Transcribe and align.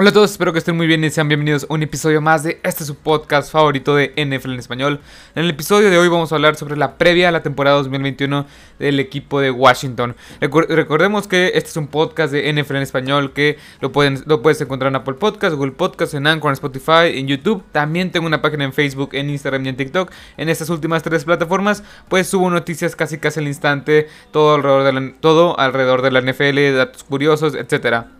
Hola 0.00 0.10
a 0.10 0.12
todos, 0.12 0.30
espero 0.30 0.52
que 0.52 0.60
estén 0.60 0.76
muy 0.76 0.86
bien 0.86 1.02
y 1.02 1.10
sean 1.10 1.26
bienvenidos 1.26 1.66
a 1.68 1.74
un 1.74 1.82
episodio 1.82 2.20
más 2.20 2.44
de 2.44 2.60
este 2.62 2.84
su 2.84 2.94
podcast 2.94 3.50
favorito 3.50 3.96
de 3.96 4.10
NFL 4.10 4.52
en 4.52 4.60
español. 4.60 5.00
En 5.34 5.42
el 5.42 5.50
episodio 5.50 5.90
de 5.90 5.98
hoy 5.98 6.06
vamos 6.06 6.30
a 6.30 6.36
hablar 6.36 6.54
sobre 6.54 6.76
la 6.76 6.96
previa 6.96 7.30
a 7.30 7.32
la 7.32 7.42
temporada 7.42 7.78
2021 7.78 8.46
del 8.78 9.00
equipo 9.00 9.40
de 9.40 9.50
Washington. 9.50 10.14
recordemos 10.40 11.26
que 11.26 11.48
este 11.48 11.70
es 11.70 11.76
un 11.76 11.88
podcast 11.88 12.32
de 12.32 12.52
NFL 12.52 12.76
en 12.76 12.82
español 12.82 13.32
que 13.32 13.58
lo, 13.80 13.90
pueden, 13.90 14.22
lo 14.26 14.40
puedes 14.40 14.60
encontrar 14.60 14.92
en 14.92 14.94
Apple 14.94 15.14
Podcast, 15.14 15.56
Google 15.56 15.72
Podcast, 15.72 16.14
en 16.14 16.28
Anchor, 16.28 16.50
en 16.50 16.52
Spotify, 16.52 17.18
en 17.18 17.26
YouTube. 17.26 17.64
También 17.72 18.12
tengo 18.12 18.28
una 18.28 18.40
página 18.40 18.62
en 18.62 18.72
Facebook, 18.72 19.08
en 19.14 19.30
Instagram 19.30 19.66
y 19.66 19.70
en 19.70 19.76
TikTok. 19.76 20.12
En 20.36 20.48
estas 20.48 20.70
últimas 20.70 21.02
tres 21.02 21.24
plataformas 21.24 21.82
pues 22.08 22.28
subo 22.28 22.48
noticias 22.50 22.94
casi 22.94 23.18
casi 23.18 23.40
al 23.40 23.48
instante, 23.48 24.06
todo 24.30 24.54
alrededor 24.54 24.84
de 24.84 24.92
la, 24.92 25.12
todo 25.18 25.58
alrededor 25.58 26.02
de 26.02 26.12
la 26.12 26.20
NFL, 26.20 26.76
datos 26.76 27.02
curiosos, 27.02 27.56
etcétera. 27.56 28.17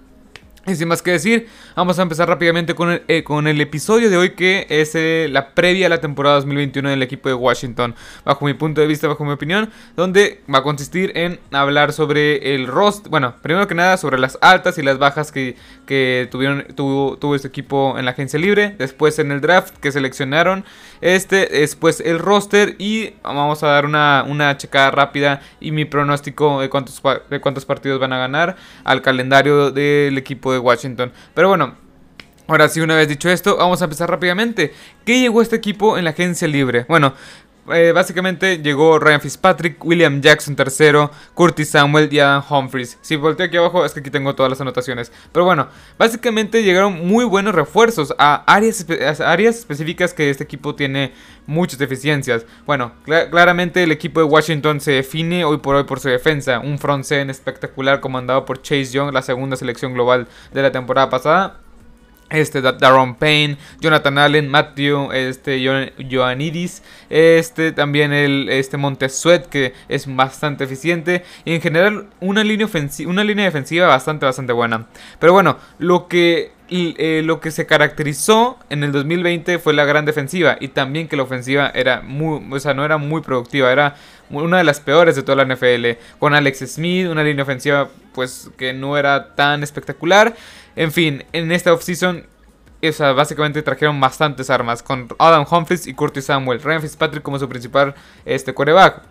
Y 0.68 0.76
sin 0.76 0.86
más 0.86 1.00
que 1.00 1.12
decir, 1.12 1.48
vamos 1.74 1.98
a 1.98 2.02
empezar 2.02 2.28
rápidamente 2.28 2.74
con 2.74 2.90
el, 2.90 3.02
eh, 3.08 3.24
con 3.24 3.46
el 3.46 3.58
episodio 3.58 4.10
de 4.10 4.18
hoy 4.18 4.30
que 4.30 4.66
es 4.68 4.94
eh, 4.94 5.26
la 5.30 5.54
previa 5.54 5.86
a 5.86 5.88
la 5.88 6.00
temporada 6.00 6.36
2021 6.36 6.90
del 6.90 7.02
equipo 7.02 7.30
de 7.30 7.34
Washington, 7.34 7.94
bajo 8.22 8.44
mi 8.44 8.52
punto 8.52 8.82
de 8.82 8.86
vista, 8.86 9.08
bajo 9.08 9.24
mi 9.24 9.32
opinión, 9.32 9.70
donde 9.96 10.42
va 10.52 10.58
a 10.58 10.62
consistir 10.62 11.12
en 11.16 11.40
hablar 11.52 11.94
sobre 11.94 12.54
el 12.54 12.66
roster, 12.66 13.10
bueno, 13.10 13.34
primero 13.40 13.66
que 13.66 13.74
nada 13.74 13.96
sobre 13.96 14.18
las 14.18 14.36
altas 14.42 14.76
y 14.76 14.82
las 14.82 14.98
bajas 14.98 15.32
que, 15.32 15.56
que 15.86 16.28
tuvieron, 16.30 16.66
tuvo, 16.74 17.16
tuvo 17.16 17.34
este 17.34 17.48
equipo 17.48 17.98
en 17.98 18.04
la 18.04 18.10
agencia 18.10 18.38
libre, 18.38 18.74
después 18.78 19.18
en 19.18 19.32
el 19.32 19.40
draft 19.40 19.74
que 19.78 19.90
seleccionaron, 19.90 20.66
este, 21.00 21.46
después 21.46 22.00
el 22.00 22.18
roster 22.18 22.76
y 22.78 23.14
vamos 23.22 23.62
a 23.62 23.68
dar 23.68 23.86
una, 23.86 24.22
una 24.28 24.56
checada 24.58 24.90
rápida 24.90 25.40
y 25.60 25.72
mi 25.72 25.86
pronóstico 25.86 26.60
de 26.60 26.68
cuántos, 26.68 27.02
de 27.30 27.40
cuántos 27.40 27.64
partidos 27.64 27.98
van 27.98 28.12
a 28.12 28.18
ganar 28.18 28.56
al 28.84 29.00
calendario 29.00 29.70
del 29.70 30.18
equipo 30.18 30.52
de 30.52 30.57
Washington. 30.58 31.12
Pero 31.34 31.48
bueno, 31.48 31.74
ahora 32.46 32.68
sí, 32.68 32.80
una 32.80 32.96
vez 32.96 33.08
dicho 33.08 33.28
esto, 33.30 33.56
vamos 33.56 33.80
a 33.80 33.84
empezar 33.84 34.10
rápidamente. 34.10 34.72
¿Qué 35.04 35.20
llegó 35.20 35.42
este 35.42 35.56
equipo 35.56 35.98
en 35.98 36.04
la 36.04 36.10
agencia 36.10 36.48
libre? 36.48 36.86
Bueno, 36.88 37.14
eh, 37.72 37.92
básicamente 37.92 38.58
llegó 38.58 38.98
Ryan 38.98 39.20
Fitzpatrick, 39.20 39.84
William 39.84 40.20
Jackson 40.20 40.56
III, 40.58 41.08
Curtis 41.34 41.70
Samuel 41.70 42.08
y 42.12 42.20
Adam 42.20 42.42
Humphries. 42.48 42.98
Si 43.00 43.16
volteo 43.16 43.46
aquí 43.46 43.56
abajo 43.56 43.84
es 43.84 43.92
que 43.92 44.00
aquí 44.00 44.10
tengo 44.10 44.34
todas 44.34 44.50
las 44.50 44.60
anotaciones. 44.60 45.12
Pero 45.32 45.44
bueno, 45.44 45.68
básicamente 45.98 46.62
llegaron 46.62 47.06
muy 47.06 47.24
buenos 47.24 47.54
refuerzos 47.54 48.14
a 48.18 48.44
áreas, 48.46 48.86
áreas 49.20 49.58
específicas 49.58 50.14
que 50.14 50.30
este 50.30 50.44
equipo 50.44 50.74
tiene 50.74 51.12
muchas 51.46 51.78
deficiencias. 51.78 52.46
Bueno, 52.66 52.92
claramente 53.04 53.82
el 53.82 53.92
equipo 53.92 54.20
de 54.20 54.26
Washington 54.26 54.80
se 54.80 54.92
define 54.92 55.44
hoy 55.44 55.58
por 55.58 55.76
hoy 55.76 55.84
por 55.84 56.00
su 56.00 56.08
defensa. 56.08 56.60
Un 56.60 56.78
front 56.78 57.04
seven 57.04 57.30
espectacular 57.30 58.00
comandado 58.00 58.44
por 58.44 58.62
Chase 58.62 58.92
Young, 58.92 59.12
la 59.12 59.22
segunda 59.22 59.56
selección 59.56 59.94
global 59.94 60.28
de 60.52 60.62
la 60.62 60.72
temporada 60.72 61.10
pasada 61.10 61.60
este 62.30 62.60
Daron 62.60 63.14
Payne, 63.14 63.56
Jonathan 63.80 64.18
Allen, 64.18 64.48
Matthew, 64.48 65.12
este 65.12 65.92
Joanidis, 66.10 66.82
este 67.10 67.72
también 67.72 68.12
el 68.12 68.48
este 68.48 68.76
Montesuet 68.76 69.46
que 69.46 69.74
es 69.88 70.14
bastante 70.14 70.64
eficiente 70.64 71.24
y 71.44 71.54
en 71.54 71.60
general 71.60 72.08
una 72.20 72.44
línea 72.44 72.68
una 73.06 73.24
línea 73.24 73.44
defensiva 73.44 73.86
bastante 73.86 74.26
bastante 74.26 74.52
buena. 74.52 74.86
Pero 75.18 75.32
bueno, 75.32 75.58
lo 75.78 76.08
que 76.08 76.52
eh, 76.70 77.22
lo 77.24 77.40
que 77.40 77.50
se 77.50 77.64
caracterizó 77.64 78.58
en 78.68 78.84
el 78.84 78.92
2020 78.92 79.58
fue 79.58 79.72
la 79.72 79.86
gran 79.86 80.04
defensiva 80.04 80.58
y 80.60 80.68
también 80.68 81.08
que 81.08 81.16
la 81.16 81.22
ofensiva 81.22 81.70
era 81.74 82.02
muy, 82.02 82.42
o 82.50 82.60
sea, 82.60 82.74
no 82.74 82.84
era 82.84 82.98
muy 82.98 83.22
productiva, 83.22 83.72
era 83.72 83.96
una 84.30 84.58
de 84.58 84.64
las 84.64 84.80
peores 84.80 85.16
de 85.16 85.22
toda 85.22 85.44
la 85.44 85.54
NFL, 85.54 85.98
con 86.18 86.34
Alex 86.34 86.58
Smith, 86.74 87.08
una 87.08 87.22
línea 87.22 87.42
ofensiva 87.42 87.88
pues 88.14 88.50
que 88.56 88.72
no 88.72 88.96
era 88.96 89.34
tan 89.34 89.62
espectacular. 89.62 90.34
En 90.76 90.92
fin, 90.92 91.24
en 91.32 91.52
esta 91.52 91.72
offseason 91.72 92.26
o 92.80 93.14
básicamente 93.14 93.62
trajeron 93.62 94.00
bastantes 94.00 94.50
armas 94.50 94.82
con 94.82 95.08
Adam 95.18 95.44
Humphries 95.50 95.86
y 95.86 95.94
Curtis 95.94 96.26
Samuel, 96.26 96.62
Ryan 96.62 96.82
Fitzpatrick 96.82 97.22
como 97.22 97.38
su 97.38 97.48
principal 97.48 97.94
este, 98.24 98.54
coreback. 98.54 99.02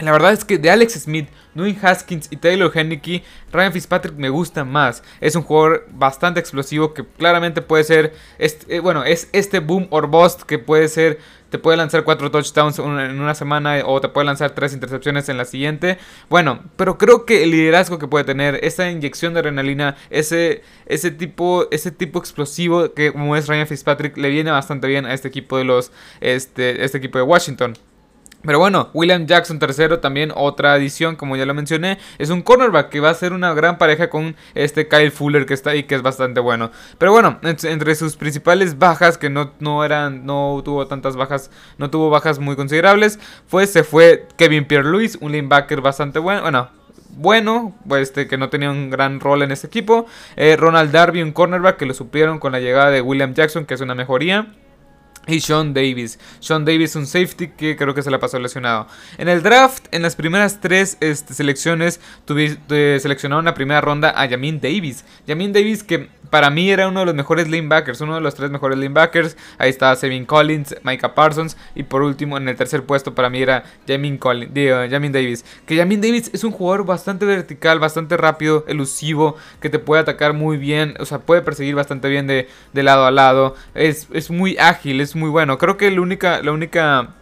La 0.00 0.12
verdad 0.12 0.32
es 0.32 0.44
que 0.44 0.58
de 0.58 0.70
Alex 0.70 0.92
Smith, 0.92 1.28
Dwayne 1.54 1.78
Haskins 1.82 2.28
y 2.30 2.36
Taylor 2.36 2.70
Henneke, 2.72 3.24
Ryan 3.52 3.72
Fitzpatrick 3.72 4.14
me 4.14 4.28
gusta 4.28 4.64
más. 4.64 5.02
Es 5.20 5.34
un 5.34 5.42
jugador 5.42 5.88
bastante 5.90 6.38
explosivo 6.38 6.94
que 6.94 7.04
claramente 7.04 7.62
puede 7.62 7.82
ser, 7.82 8.14
este, 8.38 8.78
bueno, 8.78 9.02
es 9.02 9.28
este 9.32 9.58
boom 9.58 9.88
or 9.90 10.06
bust 10.06 10.42
que 10.42 10.60
puede 10.60 10.86
ser, 10.86 11.18
te 11.50 11.58
puede 11.58 11.76
lanzar 11.76 12.04
cuatro 12.04 12.30
touchdowns 12.30 12.78
en 12.78 12.86
una 13.20 13.34
semana 13.34 13.82
o 13.84 14.00
te 14.00 14.08
puede 14.08 14.26
lanzar 14.26 14.52
tres 14.52 14.72
intercepciones 14.72 15.28
en 15.28 15.36
la 15.36 15.44
siguiente. 15.44 15.98
Bueno, 16.28 16.62
pero 16.76 16.96
creo 16.96 17.24
que 17.24 17.42
el 17.42 17.50
liderazgo 17.50 17.98
que 17.98 18.06
puede 18.06 18.24
tener, 18.24 18.60
esa 18.62 18.88
inyección 18.88 19.34
de 19.34 19.40
adrenalina, 19.40 19.96
ese, 20.10 20.62
ese, 20.86 21.10
tipo, 21.10 21.66
ese 21.72 21.90
tipo 21.90 22.20
explosivo 22.20 22.94
que 22.94 23.10
como 23.10 23.34
es 23.34 23.48
Ryan 23.48 23.66
Fitzpatrick, 23.66 24.16
le 24.16 24.28
viene 24.28 24.52
bastante 24.52 24.86
bien 24.86 25.06
a 25.06 25.14
este 25.14 25.26
equipo 25.26 25.58
de 25.58 25.64
los, 25.64 25.90
este, 26.20 26.84
este 26.84 26.98
equipo 26.98 27.18
de 27.18 27.24
Washington. 27.24 27.74
Pero 28.42 28.60
bueno, 28.60 28.90
William 28.94 29.26
Jackson 29.26 29.58
III, 29.60 29.98
también 30.00 30.32
otra 30.34 30.72
adición, 30.72 31.16
como 31.16 31.36
ya 31.36 31.44
lo 31.44 31.54
mencioné, 31.54 31.98
es 32.18 32.30
un 32.30 32.42
cornerback 32.42 32.88
que 32.88 33.00
va 33.00 33.10
a 33.10 33.14
ser 33.14 33.32
una 33.32 33.52
gran 33.52 33.78
pareja 33.78 34.10
con 34.10 34.36
este 34.54 34.86
Kyle 34.86 35.10
Fuller 35.10 35.44
que 35.44 35.54
está 35.54 35.70
ahí, 35.70 35.82
que 35.82 35.96
es 35.96 36.02
bastante 36.02 36.38
bueno. 36.38 36.70
Pero 36.98 37.10
bueno, 37.10 37.40
entre 37.42 37.94
sus 37.96 38.16
principales 38.16 38.78
bajas, 38.78 39.18
que 39.18 39.28
no, 39.28 39.52
no 39.58 39.84
eran, 39.84 40.24
no 40.24 40.62
tuvo 40.64 40.86
tantas 40.86 41.16
bajas, 41.16 41.50
no 41.78 41.90
tuvo 41.90 42.10
bajas 42.10 42.38
muy 42.38 42.54
considerables, 42.54 43.18
se 43.66 43.82
fue 43.82 44.28
Kevin 44.36 44.66
Pierre-Louis, 44.66 45.18
un 45.20 45.32
linebacker 45.32 45.80
bastante 45.80 46.20
bueno, 46.20 46.70
bueno, 47.10 47.74
bueno, 47.84 48.02
este, 48.02 48.28
que 48.28 48.38
no 48.38 48.48
tenía 48.50 48.70
un 48.70 48.90
gran 48.90 49.18
rol 49.18 49.42
en 49.42 49.50
este 49.50 49.66
equipo. 49.66 50.06
Eh, 50.36 50.56
Ronald 50.56 50.92
Darby, 50.92 51.22
un 51.22 51.32
cornerback 51.32 51.76
que 51.76 51.86
lo 51.86 51.94
supieron 51.94 52.38
con 52.38 52.52
la 52.52 52.60
llegada 52.60 52.90
de 52.90 53.00
William 53.00 53.34
Jackson, 53.34 53.66
que 53.66 53.74
es 53.74 53.80
una 53.80 53.96
mejoría 53.96 54.46
y 55.28 55.40
Sean 55.40 55.74
Davis. 55.74 56.18
Sean 56.40 56.64
Davis, 56.64 56.96
un 56.96 57.06
safety 57.06 57.48
que 57.48 57.76
creo 57.76 57.94
que 57.94 58.02
se 58.02 58.10
la 58.10 58.18
pasó 58.18 58.38
lesionado. 58.38 58.86
En 59.18 59.28
el 59.28 59.42
draft, 59.42 59.86
en 59.92 60.02
las 60.02 60.16
primeras 60.16 60.60
tres 60.60 60.96
este, 61.00 61.34
selecciones, 61.34 62.00
tuviste, 62.24 62.98
seleccionaron 62.98 63.44
la 63.44 63.54
primera 63.54 63.80
ronda 63.80 64.12
a 64.16 64.26
Yamin 64.26 64.60
Davis. 64.60 65.04
Yamin 65.26 65.52
Davis, 65.52 65.84
que 65.84 66.08
para 66.30 66.50
mí 66.50 66.70
era 66.70 66.88
uno 66.88 67.00
de 67.00 67.06
los 67.06 67.14
mejores 67.14 67.48
linebackers, 67.48 68.00
uno 68.00 68.14
de 68.14 68.20
los 68.20 68.34
tres 68.34 68.50
mejores 68.50 68.78
linebackers. 68.78 69.36
Ahí 69.58 69.70
estaba 69.70 69.96
Sevin 69.96 70.26
Collins, 70.26 70.76
Micah 70.82 71.14
Parsons. 71.14 71.56
Y 71.74 71.84
por 71.84 72.02
último, 72.02 72.36
en 72.36 72.48
el 72.48 72.56
tercer 72.56 72.84
puesto, 72.84 73.14
para 73.14 73.30
mí 73.30 73.40
era 73.40 73.64
Yamin, 73.86 74.18
Collins, 74.18 74.52
Yamin 74.54 75.12
Davis. 75.12 75.44
Que 75.66 75.76
Yamin 75.76 76.00
Davis 76.00 76.30
es 76.32 76.44
un 76.44 76.52
jugador 76.52 76.84
bastante 76.84 77.24
vertical, 77.24 77.78
bastante 77.78 78.16
rápido, 78.16 78.64
elusivo, 78.68 79.36
que 79.60 79.70
te 79.70 79.78
puede 79.78 80.02
atacar 80.02 80.32
muy 80.32 80.56
bien. 80.56 80.94
O 81.00 81.06
sea, 81.06 81.20
puede 81.20 81.42
perseguir 81.42 81.74
bastante 81.74 82.08
bien 82.08 82.26
de, 82.26 82.48
de 82.72 82.82
lado 82.82 83.06
a 83.06 83.10
lado. 83.10 83.54
Es, 83.74 84.08
es 84.12 84.30
muy 84.30 84.56
ágil, 84.58 85.00
es 85.00 85.14
muy 85.18 85.30
bueno. 85.30 85.58
Creo 85.58 85.76
que 85.76 85.90
la 85.90 86.00
única, 86.00 86.42
la 86.42 86.52
única 86.52 87.14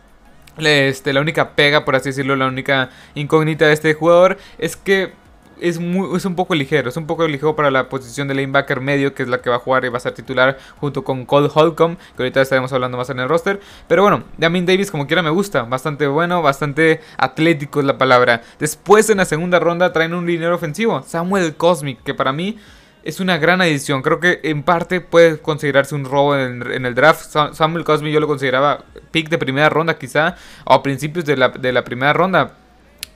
este, 0.58 1.12
la 1.12 1.20
única 1.20 1.50
pega, 1.50 1.84
por 1.84 1.96
así 1.96 2.10
decirlo, 2.10 2.36
la 2.36 2.46
única 2.46 2.90
incógnita 3.14 3.66
de 3.66 3.72
este 3.72 3.94
jugador 3.94 4.38
es 4.58 4.76
que 4.76 5.12
es, 5.60 5.78
muy, 5.78 6.16
es 6.16 6.24
un 6.24 6.34
poco 6.34 6.54
ligero, 6.54 6.88
es 6.88 6.96
un 6.96 7.06
poco 7.06 7.26
ligero 7.26 7.56
para 7.56 7.70
la 7.70 7.88
posición 7.88 8.28
de 8.28 8.34
linebacker 8.34 8.80
medio, 8.80 9.14
que 9.14 9.22
es 9.22 9.28
la 9.28 9.40
que 9.40 9.50
va 9.50 9.56
a 9.56 9.58
jugar 9.58 9.84
y 9.84 9.88
va 9.88 9.96
a 9.98 10.00
ser 10.00 10.12
titular 10.12 10.58
junto 10.78 11.04
con 11.04 11.24
Cole 11.24 11.48
Holcomb, 11.52 11.96
que 11.96 12.22
ahorita 12.22 12.42
estaremos 12.42 12.72
hablando 12.72 12.98
más 12.98 13.10
en 13.10 13.20
el 13.20 13.28
roster. 13.28 13.60
Pero 13.88 14.02
bueno, 14.02 14.24
Damien 14.36 14.66
Davis 14.66 14.90
como 14.90 15.06
quiera 15.06 15.22
me 15.22 15.30
gusta, 15.30 15.62
bastante 15.62 16.06
bueno, 16.06 16.42
bastante 16.42 17.00
atlético 17.16 17.80
es 17.80 17.86
la 17.86 17.98
palabra. 17.98 18.42
Después 18.58 19.08
en 19.10 19.18
la 19.18 19.24
segunda 19.24 19.58
ronda 19.58 19.92
traen 19.92 20.14
un 20.14 20.26
liniero 20.26 20.54
ofensivo, 20.54 21.02
Samuel 21.06 21.56
Cosmic, 21.56 22.02
que 22.02 22.14
para 22.14 22.32
mí 22.32 22.58
es 23.06 23.20
una 23.20 23.38
gran 23.38 23.60
adición. 23.60 24.02
Creo 24.02 24.18
que 24.18 24.40
en 24.42 24.64
parte 24.64 25.00
puede 25.00 25.38
considerarse 25.38 25.94
un 25.94 26.04
robo 26.04 26.36
en, 26.36 26.84
el 26.84 26.94
draft. 26.94 27.24
Samuel 27.52 27.84
Cosme 27.84 28.10
yo 28.10 28.18
lo 28.18 28.26
consideraba 28.26 28.84
pick 29.12 29.28
de 29.28 29.38
primera 29.38 29.68
ronda 29.68 29.96
quizá, 29.96 30.34
o 30.64 30.74
a 30.74 30.82
principios 30.82 31.24
de 31.24 31.36
la, 31.36 31.50
de 31.50 31.72
la 31.72 31.84
primera 31.84 32.12
ronda 32.12 32.56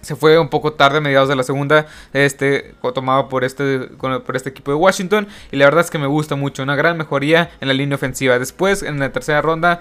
se 0.02 0.16
fue 0.16 0.38
un 0.38 0.48
poco 0.48 0.72
tarde 0.72 0.98
a 0.98 1.00
mediados 1.00 1.28
de 1.28 1.36
la 1.36 1.42
segunda 1.42 1.86
este 2.12 2.74
tomado 2.94 3.28
por 3.28 3.44
este 3.44 3.80
por 3.80 4.36
este 4.36 4.50
equipo 4.50 4.70
de 4.70 4.76
Washington 4.76 5.28
y 5.52 5.56
la 5.56 5.66
verdad 5.66 5.82
es 5.82 5.90
que 5.90 5.98
me 5.98 6.06
gusta 6.06 6.36
mucho 6.36 6.62
una 6.62 6.76
gran 6.76 6.96
mejoría 6.96 7.50
en 7.60 7.68
la 7.68 7.74
línea 7.74 7.96
ofensiva. 7.96 8.38
Después 8.38 8.82
en 8.82 8.98
la 8.98 9.12
tercera 9.12 9.42
ronda 9.42 9.80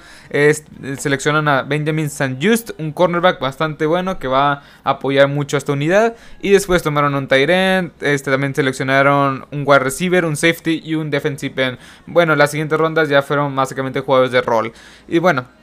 seleccionan 0.98 1.48
a 1.48 1.64
Benjamin 1.64 2.08
St. 2.08 2.38
Just 2.42 2.72
un 2.78 2.92
cornerback 2.92 3.40
bastante 3.40 3.86
bueno 3.86 4.20
que 4.20 4.28
va 4.28 4.52
a 4.52 4.64
apoyar 4.84 5.28
mucho 5.28 5.58
a 5.58 5.60
esta 5.60 5.72
unidad. 5.72 6.16
Y 6.42 6.52
después 6.52 6.84
tomaron 6.84 7.16
un 7.16 7.28
tight 7.28 7.50
end 7.50 7.92
este 8.02 8.32
también 8.32 8.54
seleccionaron 8.54 9.46
un 9.52 9.64
wide 9.66 9.80
receiver 9.80 10.26
un 10.26 10.36
safety 10.36 10.82
y 10.84 10.96
un 10.96 11.10
defensive 11.10 11.64
end. 11.64 11.78
Bueno 12.06 12.36
las 12.36 12.52
siguientes 12.52 12.78
rondas 12.78 13.10
ya 13.10 13.22
fueron 13.22 13.56
básicamente 13.56 14.02
jugadores 14.02 14.32
de 14.32 14.42
rol. 14.42 14.74
Y 15.08 15.20
bueno 15.20 15.59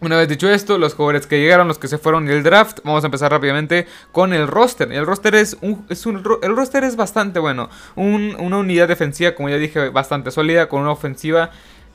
una 0.00 0.16
vez 0.16 0.28
dicho 0.28 0.48
esto, 0.48 0.78
los 0.78 0.94
jugadores 0.94 1.26
que 1.26 1.38
llegaron, 1.38 1.68
los 1.68 1.78
que 1.78 1.88
se 1.88 1.98
fueron 1.98 2.26
y 2.28 2.32
el 2.32 2.42
draft, 2.42 2.78
vamos 2.84 3.04
a 3.04 3.06
empezar 3.06 3.30
rápidamente 3.30 3.86
con 4.12 4.32
el 4.32 4.46
roster. 4.48 4.90
El 4.92 5.06
roster 5.06 5.34
es 5.34 5.56
un, 5.60 5.84
es 5.88 6.06
un 6.06 6.22
el 6.42 6.56
roster 6.56 6.84
es 6.84 6.96
bastante 6.96 7.38
bueno, 7.38 7.68
una 7.96 8.58
unidad 8.58 8.88
defensiva, 8.88 9.34
como 9.34 9.48
ya 9.48 9.56
dije, 9.56 9.90
bastante 9.90 10.30
sólida, 10.30 10.68
con 10.68 10.82
una 10.82 10.92
ofensiva 10.92 11.50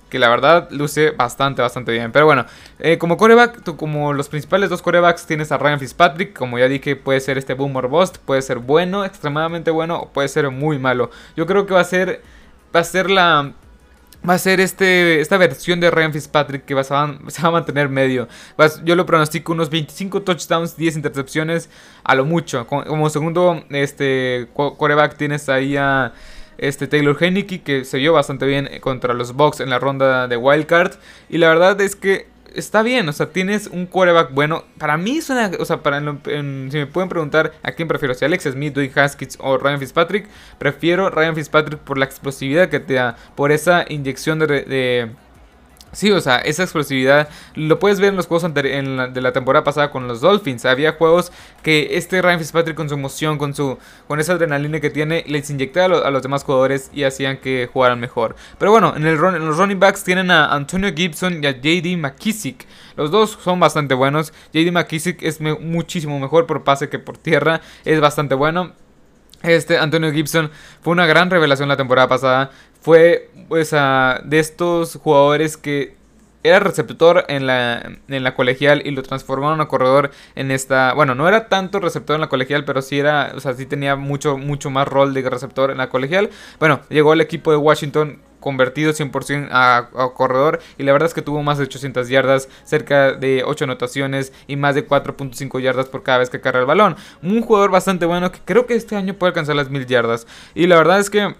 que 0.10 0.20
la 0.20 0.30
verdad 0.30 0.70
luce 0.72 1.12
bastante, 1.12 1.62
bastante 1.62 1.92
bien. 1.92 2.12
Pero 2.12 2.26
bueno, 2.26 2.46
eh, 2.80 2.98
como 2.98 3.18
coreback, 3.18 3.64
tú, 3.64 3.76
como 3.76 4.14
los 4.14 4.30
principales 4.30 4.70
dos 4.70 4.82
corebacks 4.82 5.26
tienes 5.26 5.52
a 5.52 5.58
Ryan 5.58 5.80
Fitzpatrick, 5.80 6.38
como 6.38 6.60
ya 6.60 6.68
dije, 6.68 6.96
puede 6.96 7.20
ser 7.20 7.38
este 7.38 7.54
boomer 7.54 7.88
bust, 7.88 8.18
puede 8.20 8.42
ser 8.42 8.60
bueno, 8.60 9.04
extremadamente 9.04 9.72
bueno, 9.72 9.98
o 9.98 10.10
puede 10.10 10.28
ser 10.28 10.50
muy 10.52 10.78
malo. 10.80 11.10
Yo 11.36 11.46
creo 11.48 11.66
que 11.66 11.74
va 11.74 11.82
a 11.82 11.86
ser, 11.86 12.22
va 12.76 12.82
a 12.82 12.84
ser 12.84 13.10
la 13.10 13.54
va 14.28 14.34
a 14.34 14.38
ser 14.38 14.60
este, 14.60 15.20
esta 15.22 15.38
versión 15.38 15.80
de 15.80 15.92
Ryan 15.92 16.14
Fitzpatrick 16.14 16.66
que 16.66 16.74
va 16.74 16.82
a, 16.82 16.84
se 17.28 17.42
va 17.42 17.48
a 17.48 17.52
mantener 17.52 17.90
medio. 17.90 18.28
yo 18.84 18.96
lo 18.96 19.06
pronostico 19.06 19.54
unos 19.54 19.70
25 19.70 20.22
touchdowns, 20.24 20.76
10 20.78 20.98
intercepciones, 20.98 21.70
a 22.04 22.16
lo 22.16 22.26
mucho. 22.26 22.66
Como, 22.68 23.10
segundo 23.10 23.64
este, 23.70 24.48
coreback 24.54 25.18
tienes 25.18 25.50
ahí 25.50 25.78
a 25.78 26.14
este 26.58 26.88
Taylor 26.88 27.18
Heineke 27.22 27.62
que 27.62 27.84
se 27.84 27.98
vio 27.98 28.14
bastante 28.14 28.46
bien 28.46 28.70
contra 28.80 29.14
los 29.14 29.34
Bucks 29.34 29.60
en 29.60 29.70
la 29.70 29.80
ronda 29.80 30.28
de 30.28 30.38
Wildcard. 30.38 30.94
Y 31.30 31.38
la 31.38 31.50
verdad 31.50 31.80
es 31.82 31.96
que 31.96 32.28
está 32.56 32.82
bien, 32.84 33.08
o 33.10 33.14
sea, 33.14 33.28
tienes 33.28 33.68
un 33.68 33.86
quarterback 33.86 34.34
bueno. 34.34 34.64
Para 34.78 34.98
mí 34.98 35.18
es 35.18 35.30
o 35.30 35.66
sea, 35.66 35.84
para 35.84 36.00
si 36.00 36.06
me 36.26 36.88
pueden 36.88 37.10
preguntar 37.10 37.54
a 37.64 37.72
quién 37.72 37.88
prefiero, 37.88 38.14
si 38.14 38.26
Alex 38.26 38.44
Smith, 38.46 38.74
Dwayne 38.74 38.94
Haskins 38.96 39.38
o 39.42 39.58
Ryan 39.58 39.80
Fitzpatrick, 39.80 40.28
prefiero 40.58 41.10
Ryan 41.10 41.36
Fitzpatrick 41.36 41.80
por 41.80 41.98
la 41.98 42.06
explosividad 42.06 42.70
que 42.70 42.80
te 42.80 42.96
da, 42.96 43.16
por 43.36 43.52
esa 43.52 43.86
inyección 43.88 44.40
de 44.40 45.12
Sí, 45.96 46.12
o 46.12 46.20
sea, 46.20 46.40
esa 46.40 46.64
explosividad 46.64 47.30
lo 47.54 47.80
puedes 47.80 48.02
ver 48.02 48.10
en 48.10 48.18
los 48.18 48.28
juegos 48.28 48.54
de 48.54 49.22
la 49.22 49.32
temporada 49.32 49.64
pasada 49.64 49.92
con 49.92 50.10
los 50.10 50.20
Dolphins. 50.20 50.66
Había 50.66 50.92
juegos 50.92 51.32
que 51.64 51.96
este 51.96 52.22
Ryan 52.22 52.40
Fitzpatrick 52.40 52.76
con 52.76 52.90
su 52.90 52.96
emoción, 52.96 53.38
con 53.38 53.56
su 53.56 53.78
con 54.06 54.20
esa 54.20 54.34
adrenalina 54.34 54.82
que 54.82 54.90
tiene, 54.90 55.24
les 55.26 55.50
inyectaba 55.50 56.00
a, 56.00 56.12
los 56.12 56.22
demás 56.22 56.44
jugadores 56.44 56.92
y 56.94 57.04
hacían 57.04 57.38
que 57.38 57.70
jugaran 57.72 58.02
mejor. 58.02 58.36
Pero 58.58 58.72
bueno, 58.72 58.94
en, 58.98 59.08
el, 59.08 59.16
los 59.16 59.58
running 59.58 59.80
backs 59.80 60.04
tienen 60.04 60.32
a 60.32 60.54
Antonio 60.54 60.94
Gibson 60.94 61.42
y 61.42 61.48
a 61.48 61.52
JD 61.52 61.98
McKissick. 61.98 62.68
Los 62.98 63.10
dos 63.10 63.40
son 63.42 63.62
bastante 63.62 63.94
buenos. 63.94 64.34
JD 64.52 64.74
McKissick 64.74 65.24
es 65.24 65.40
muchísimo 65.40 66.20
mejor 66.20 66.46
por 66.46 66.66
pase 66.66 66.90
que 66.90 67.00
por 67.00 67.18
tierra. 67.18 67.62
Es 67.86 68.02
bastante 68.02 68.36
bueno. 68.36 68.74
Este 69.44 69.78
Antonio 69.78 70.12
Gibson 70.12 70.50
fue 70.82 70.92
una 70.92 71.06
gran 71.06 71.30
revelación 71.30 71.70
la 71.70 71.78
temporada 71.78 72.08
pasada. 72.08 72.52
Fue 72.86 73.32
pues, 73.50 73.72
de 73.72 74.40
estos 74.40 74.98
jugadores 74.98 75.58
que 75.58 75.96
era 76.44 76.60
receptor 76.60 77.26
en 77.30 77.48
la, 77.48 77.98
en 78.08 78.24
la 78.24 78.36
colegial 78.36 78.84
y 78.86 78.92
lo 78.92 79.02
transformaron 79.02 79.60
a 79.60 79.68
corredor 79.68 80.12
en 80.36 80.52
esta. 80.52 80.94
Bueno, 80.94 81.16
no 81.16 81.28
era 81.28 81.50
tanto 81.50 81.80
receptor 81.80 82.14
en 82.14 82.22
la 82.22 82.30
colegial, 82.30 82.64
pero 82.64 82.84
sí 82.84 83.00
era. 83.00 83.32
O 83.36 83.40
sea, 83.40 83.56
sí 83.56 83.66
tenía 83.66 83.96
mucho, 83.96 84.38
mucho 84.38 84.70
más 84.70 84.88
rol 84.88 85.16
de 85.16 85.28
receptor 85.28 85.72
en 85.72 85.80
la 85.80 85.90
colegial. 85.90 86.30
Bueno, 86.60 86.82
llegó 86.90 87.14
al 87.14 87.22
equipo 87.22 87.50
de 87.50 87.58
Washington 87.58 88.20
convertido 88.40 88.94
100% 88.94 89.48
a, 89.50 89.90
corredor 90.14 90.60
y 90.78 90.84
la 90.84 90.92
verdad 90.92 91.08
es 91.08 91.16
que 91.16 91.24
tuvo 91.24 91.42
más 91.42 91.58
de 91.58 91.64
800 91.64 92.08
yardas, 92.08 92.50
cerca 92.66 93.14
de 93.14 93.42
8 93.44 93.64
anotaciones 93.64 94.32
y 94.46 94.58
más 94.58 94.76
de 94.76 94.88
4.5 94.88 95.60
yardas 95.60 95.88
por 95.88 96.04
cada 96.04 96.20
vez 96.20 96.30
que 96.30 96.40
carga 96.40 96.60
el 96.60 96.68
balón. 96.68 96.96
Un 97.24 97.42
jugador 97.42 97.72
bastante 97.72 98.06
bueno 98.06 98.32
que 98.32 98.42
creo 98.46 98.68
que 98.68 98.76
este 98.76 98.96
año 98.96 99.16
puede 99.16 99.32
alcanzar 99.32 99.56
las 99.56 99.72
1000 99.72 99.88
yardas 99.88 100.28
y 100.54 100.68
la 100.68 100.76
verdad 100.76 101.00
es 101.00 101.10
que 101.10 101.34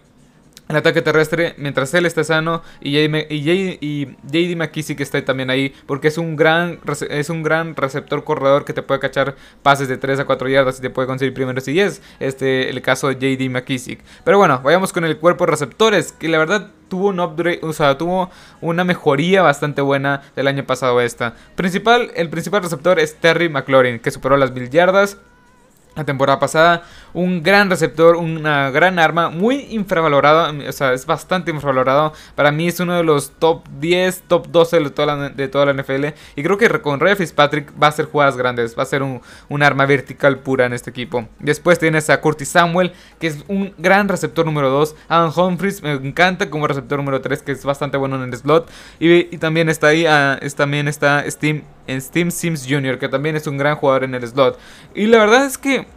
el 0.68 0.76
ataque 0.76 1.02
terrestre 1.02 1.54
mientras 1.58 1.94
él 1.94 2.06
esté 2.06 2.24
sano 2.24 2.64
y 2.82 2.92
JD, 2.92 3.78
y 3.82 4.56
McKissick 4.56 5.00
está 5.00 5.24
también 5.24 5.50
ahí 5.50 5.74
porque 5.86 6.08
es 6.08 6.18
un 6.18 6.36
gran 6.36 6.80
es 7.10 7.30
un 7.30 7.44
gran 7.44 7.76
receptor 7.76 8.24
corredor 8.24 8.66
que 8.66 8.74
te 8.74 8.82
puede 8.82 9.00
cachar 9.00 9.36
pases 9.62 9.88
de 9.88 9.98
3 9.98 10.22
a 10.22 10.26
4 10.26 10.50
yardas 10.50 10.80
y 10.80 10.82
te 10.82 10.90
puede 10.90 11.08
conseguir 11.08 11.34
primeros 11.34 11.68
y 11.68 11.74
10 11.74 12.02
este 12.20 12.70
el 12.70 12.82
caso 12.82 13.08
de 13.08 13.16
JD 13.16 13.50
McKissick 13.50 14.00
pero 14.24 14.38
bueno 14.38 14.62
vayamos 14.64 14.92
con 14.92 15.06
el 15.06 15.18
cuerpo 15.18 15.46
de 15.46 15.52
receptores 15.52 16.12
que 16.12 16.30
la 16.30 16.38
verdad 16.38 16.72
tuvo 16.88 17.10
un 17.10 17.20
upgrade 17.20 17.60
o 17.62 17.74
sea 17.74 17.98
tuvo 17.98 18.30
una 18.62 18.84
mejoría 18.84 19.42
bastante 19.42 19.82
buena 19.82 20.22
del 20.36 20.48
año 20.48 20.66
pasado 20.66 21.02
esta. 21.02 21.36
Principal 21.56 22.12
el 22.16 22.30
principal 22.30 22.64
receptor 22.64 23.00
es 23.00 23.16
Terry 23.16 23.50
McLaurin 23.50 24.00
que 24.00 24.12
superó 24.12 24.38
las 24.38 24.52
1000 24.52 24.70
yardas 24.70 25.18
la 25.96 26.04
temporada 26.04 26.40
pasada. 26.40 26.84
Un 27.14 27.42
gran 27.42 27.70
receptor, 27.70 28.18
una 28.18 28.70
gran 28.72 29.00
arma, 29.00 29.30
muy 29.30 29.68
infravalorado, 29.70 30.54
o 30.68 30.72
sea, 30.72 30.94
es 30.94 31.06
bastante 31.06 31.52
infravalorado. 31.52 32.14
Para 32.36 32.52
mí 32.52 32.68
es 32.68 32.80
uno 32.80 32.96
de 32.96 33.04
los 33.04 33.32
top 33.32 33.68
10, 33.80 34.24
top 34.28 34.48
12 34.48 34.80
de 34.80 34.90
toda 34.90 35.16
la, 35.16 35.30
de 35.30 35.48
toda 35.48 35.66
la 35.66 35.74
NFL. 35.74 36.06
Y 36.36 36.44
creo 36.44 36.58
que 36.58 36.70
con 36.82 37.00
Ray 37.00 37.16
Fitzpatrick 37.16 37.72
va 37.82 37.88
a 37.88 37.92
ser 37.92 38.06
jugadas 38.06 38.38
grandes, 38.38 38.78
va 38.78 38.84
a 38.84 38.86
ser 38.86 39.02
un, 39.04 39.22
arma 39.64 39.86
vertical 39.86 40.40
pura 40.40 40.66
en 40.66 40.74
este 40.74 40.90
equipo. 40.90 41.28
Después 41.40 41.80
tienes 41.80 42.10
a 42.10 42.22
Curtis 42.22 42.50
Samuel, 42.50 42.92
que 43.20 43.28
es 43.28 43.44
un 43.48 43.74
gran 43.78 44.08
receptor 44.10 44.46
número 44.46 44.70
2. 44.70 44.96
Adam 45.08 45.32
Humphries 45.36 45.82
me 45.82 45.94
encanta 45.94 46.50
como 46.50 46.68
receptor 46.68 47.00
número 47.00 47.22
3, 47.22 47.42
que 47.42 47.54
es 47.54 47.64
bastante 47.64 47.98
bueno 47.98 48.22
en 48.22 48.32
el 48.32 48.38
slot. 48.38 48.70
Y, 49.00 49.38
también 49.38 49.70
está 49.70 49.88
ahí, 49.88 50.06
ah, 50.06 50.40
también 50.56 50.88
está 50.88 51.24
Steam, 51.30 51.64
Steam 51.90 52.32
Sims 52.32 52.66
Jr., 52.68 52.98
que 53.00 53.10
también 53.10 53.36
es 53.36 53.48
un 53.48 53.58
gran 53.58 53.76
jugador 53.76 54.04
en 54.04 54.16
el 54.16 54.28
slot. 54.28 54.60
Y 54.94 55.06
la 55.08 55.20
verdad 55.20 55.46
es 55.46 55.58
que 55.58 55.88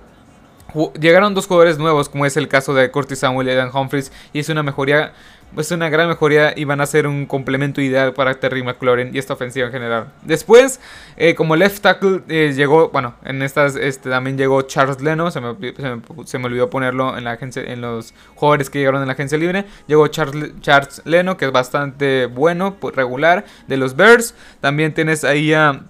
Llegaron 1.01 1.33
dos 1.33 1.47
jugadores 1.47 1.79
nuevos, 1.79 2.11
como 2.11 2.27
es 2.27 2.37
el 2.37 2.47
caso 2.47 2.75
de 2.75 2.91
Curtis 2.91 3.21
Samuel 3.21 3.49
y 3.49 3.55
Dan 3.55 3.71
Humphries, 3.75 4.13
y 4.35 4.41
es 4.41 4.51
una 4.51 4.63
mejoría, 4.63 5.15
es 5.57 5.71
una 5.71 5.89
gran 5.89 6.09
mejoría 6.09 6.53
y 6.57 6.65
van 6.65 6.81
a 6.81 6.87
ser 6.87 7.07
un 7.07 7.27
complemento 7.27 7.81
ideal 7.81 8.13
para 8.13 8.35
Terry 8.35 8.63
McLaurin 8.63 9.15
y 9.15 9.19
esta 9.19 9.35
ofensiva 9.35 9.67
en 9.67 9.73
general. 9.73 10.13
Después, 10.23 10.81
eh, 11.17 11.35
como 11.35 11.57
left 11.57 11.83
tackle, 11.83 12.21
eh, 12.29 12.53
llegó, 12.55 12.91
bueno, 12.91 13.15
en 13.25 13.43
estas 13.43 13.77
este, 13.77 14.11
también 14.11 14.37
llegó 14.37 14.63
Charles 14.63 15.01
Leno, 15.01 15.31
se 15.31 15.41
me, 15.41 15.55
se 16.25 16.39
me, 16.39 16.47
olvidó 16.47 16.71
ponerlo 16.71 17.17
en 17.17 17.25
la 17.25 17.33
agencia, 17.33 17.63
en 17.63 17.81
los 17.81 18.15
jugadores 18.35 18.71
que 18.71 18.79
llegaron 18.79 19.01
en 19.01 19.09
la 19.09 19.15
agencia 19.15 19.39
libre. 19.39 19.65
Llegó 19.87 20.07
Charles, 20.09 20.53
Charles 20.61 21.03
Leno, 21.05 21.37
que 21.37 21.47
es 21.47 21.53
bastante 21.53 22.27
bueno, 22.27 22.77
pues, 22.79 22.95
regular, 22.95 23.45
de 23.67 23.77
los 23.77 23.97
Bears. 23.97 24.35
También 24.61 24.95
tienes 24.95 25.25
ahí 25.25 25.53
a 25.53 25.83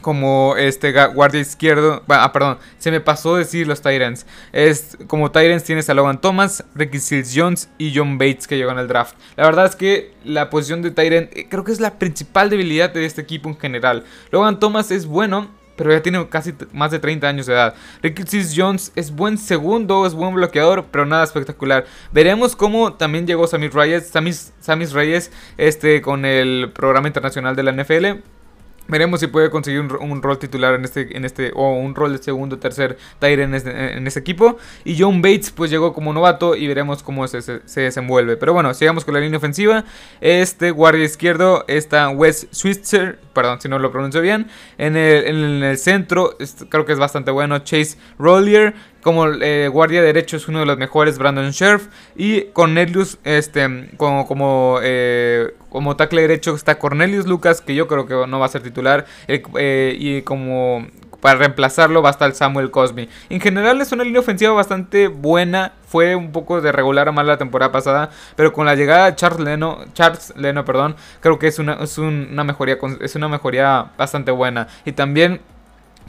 como 0.00 0.56
este 0.56 0.92
guardia 1.08 1.40
izquierdo. 1.40 2.02
Ah, 2.08 2.32
perdón, 2.32 2.58
se 2.78 2.90
me 2.90 3.00
pasó 3.00 3.36
decir 3.36 3.66
los 3.66 3.82
Tyrants. 3.82 4.26
Es 4.52 4.96
como 5.06 5.30
Tyrants 5.30 5.64
tienes 5.64 5.88
a 5.90 5.94
Logan 5.94 6.20
Thomas, 6.20 6.64
Ricky 6.74 6.98
Jones 7.34 7.68
y 7.78 7.92
John 7.94 8.18
Bates 8.18 8.46
que 8.46 8.56
llegó 8.56 8.70
en 8.72 8.78
el 8.78 8.88
draft. 8.88 9.16
La 9.36 9.44
verdad 9.44 9.66
es 9.66 9.76
que 9.76 10.12
la 10.24 10.50
posición 10.50 10.82
de 10.82 10.90
Tyrant 10.90 11.30
eh, 11.36 11.46
creo 11.48 11.64
que 11.64 11.72
es 11.72 11.80
la 11.80 11.98
principal 11.98 12.50
debilidad 12.50 12.90
de 12.90 13.04
este 13.04 13.20
equipo 13.20 13.48
en 13.48 13.58
general. 13.58 14.04
Logan 14.30 14.58
Thomas 14.58 14.90
es 14.90 15.06
bueno, 15.06 15.48
pero 15.80 15.92
ya 15.92 16.02
tiene 16.02 16.28
casi 16.28 16.54
más 16.72 16.90
de 16.90 16.98
30 16.98 17.26
años 17.26 17.46
de 17.46 17.54
edad. 17.54 17.74
Ricky 18.02 18.22
Jones 18.54 18.92
es 18.96 19.10
buen 19.10 19.38
segundo, 19.38 20.04
es 20.04 20.12
buen 20.12 20.34
bloqueador, 20.34 20.84
pero 20.90 21.06
nada 21.06 21.24
espectacular. 21.24 21.86
Veremos 22.12 22.54
cómo 22.54 22.92
también 22.92 23.26
llegó 23.26 23.46
Samis 23.46 23.72
Reyes, 23.72 24.12
Reyes 24.92 25.32
este, 25.56 26.02
con 26.02 26.26
el 26.26 26.70
programa 26.74 27.08
internacional 27.08 27.56
de 27.56 27.62
la 27.62 27.72
NFL. 27.72 28.20
Veremos 28.90 29.20
si 29.20 29.28
puede 29.28 29.50
conseguir 29.50 29.80
un, 29.80 30.22
rol 30.22 30.38
titular 30.38 30.74
en 30.74 30.84
este, 30.84 31.16
en 31.16 31.24
este, 31.24 31.52
o 31.54 31.74
un 31.74 31.94
rol 31.94 32.12
de 32.12 32.22
segundo, 32.22 32.58
tercer 32.58 32.98
Tyre 33.18 33.44
en 33.44 33.54
este, 33.54 33.96
en 33.96 34.06
este 34.06 34.20
equipo. 34.20 34.58
Y 34.84 35.00
John 35.00 35.22
Bates 35.22 35.50
pues 35.52 35.70
llegó 35.70 35.92
como 35.92 36.12
novato 36.12 36.56
y 36.56 36.66
veremos 36.66 37.02
cómo 37.02 37.26
se, 37.28 37.40
se, 37.40 37.80
desenvuelve. 37.80 38.36
Pero 38.36 38.52
bueno, 38.52 38.74
sigamos 38.74 39.04
con 39.04 39.14
la 39.14 39.20
línea 39.20 39.38
ofensiva. 39.38 39.84
Este 40.20 40.72
guardia 40.72 41.04
izquierdo 41.04 41.64
está 41.68 42.08
Wes 42.10 42.48
Switzer, 42.50 43.18
perdón 43.32 43.60
si 43.60 43.68
no 43.68 43.78
lo 43.78 43.92
pronuncio 43.92 44.20
bien. 44.20 44.48
En 44.76 44.96
el, 44.96 45.24
en 45.26 45.62
el 45.62 45.78
centro 45.78 46.36
creo 46.68 46.84
que 46.84 46.92
es 46.92 46.98
bastante 46.98 47.30
bueno 47.30 47.60
Chase 47.60 47.96
Rollier. 48.18 48.74
Como 49.02 49.26
eh, 49.26 49.68
guardia 49.68 50.02
derecho 50.02 50.36
es 50.36 50.48
uno 50.48 50.60
de 50.60 50.66
los 50.66 50.78
mejores 50.78 51.18
Brandon 51.18 51.52
Scherf. 51.52 51.88
Y 52.16 52.42
Cornelius, 52.52 53.18
este, 53.24 53.90
como, 53.96 54.26
como, 54.26 54.78
eh, 54.82 55.54
como 55.68 55.96
tackle 55.96 56.22
derecho 56.22 56.54
está 56.54 56.78
Cornelius 56.78 57.26
Lucas, 57.26 57.60
que 57.60 57.74
yo 57.74 57.88
creo 57.88 58.06
que 58.06 58.26
no 58.26 58.38
va 58.38 58.46
a 58.46 58.50
ser 58.50 58.62
titular. 58.62 59.06
Eh, 59.28 59.96
y 59.98 60.22
como 60.22 60.86
para 61.20 61.38
reemplazarlo 61.38 62.02
va 62.02 62.10
a 62.10 62.12
estar 62.12 62.32
Samuel 62.34 62.70
Cosby. 62.70 63.08
En 63.28 63.40
general 63.40 63.80
es 63.80 63.92
una 63.92 64.04
línea 64.04 64.20
ofensiva 64.20 64.52
bastante 64.52 65.08
buena. 65.08 65.72
Fue 65.86 66.14
un 66.14 66.32
poco 66.32 66.60
de 66.60 66.72
regular 66.72 67.08
a 67.08 67.12
mal 67.12 67.26
la 67.26 67.38
temporada 67.38 67.72
pasada. 67.72 68.10
Pero 68.36 68.52
con 68.52 68.66
la 68.66 68.74
llegada 68.74 69.06
de 69.06 69.16
Charles 69.16 69.40
Leno, 69.40 69.78
Charles 69.92 70.32
Leno, 70.36 70.64
perdón, 70.64 70.96
creo 71.20 71.38
que 71.38 71.46
es 71.48 71.58
una, 71.58 71.74
es 71.74 71.98
una 71.98 72.44
mejoría, 72.44 72.78
es 73.00 73.14
una 73.14 73.28
mejoría 73.28 73.92
bastante 73.96 74.30
buena. 74.30 74.68
Y 74.84 74.92
también 74.92 75.40